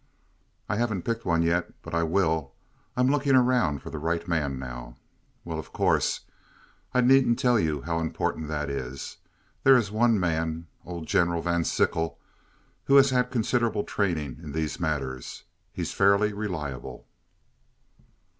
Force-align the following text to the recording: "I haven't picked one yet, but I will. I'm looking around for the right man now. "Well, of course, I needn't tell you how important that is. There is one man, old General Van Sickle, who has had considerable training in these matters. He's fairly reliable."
"I 0.67 0.77
haven't 0.77 1.03
picked 1.03 1.25
one 1.27 1.43
yet, 1.43 1.79
but 1.83 1.93
I 1.93 2.01
will. 2.01 2.53
I'm 2.97 3.07
looking 3.11 3.35
around 3.35 3.83
for 3.83 3.91
the 3.91 3.99
right 3.99 4.27
man 4.27 4.57
now. 4.57 4.97
"Well, 5.45 5.59
of 5.59 5.71
course, 5.71 6.21
I 6.91 7.01
needn't 7.01 7.37
tell 7.37 7.59
you 7.59 7.81
how 7.83 7.99
important 7.99 8.47
that 8.47 8.67
is. 8.67 9.17
There 9.63 9.77
is 9.77 9.91
one 9.91 10.19
man, 10.19 10.65
old 10.85 11.05
General 11.05 11.43
Van 11.43 11.63
Sickle, 11.65 12.17
who 12.85 12.95
has 12.95 13.11
had 13.11 13.29
considerable 13.29 13.83
training 13.83 14.39
in 14.41 14.53
these 14.53 14.79
matters. 14.79 15.43
He's 15.71 15.93
fairly 15.93 16.33
reliable." 16.33 17.05